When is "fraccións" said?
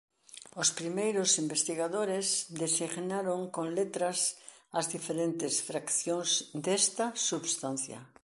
5.67-6.29